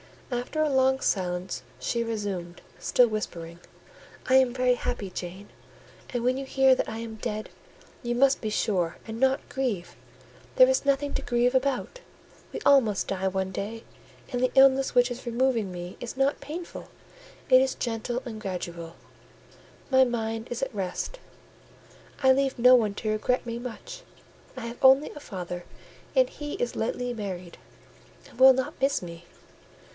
[0.31, 3.59] After a long silence, she resumed, still whispering—
[4.27, 5.49] "I am very happy, Jane;
[6.09, 7.49] and when you hear that I am dead,
[8.01, 9.95] you must be sure and not grieve:
[10.55, 11.99] there is nothing to grieve about.
[12.51, 13.83] We all must die one day,
[14.31, 16.87] and the illness which is removing me is not painful;
[17.49, 18.95] it is gentle and gradual:
[19.91, 21.19] my mind is at rest.
[22.23, 24.01] I leave no one to regret me much:
[24.57, 25.63] I have only a father;
[26.15, 27.57] and he is lately married,
[28.29, 29.25] and will not miss me.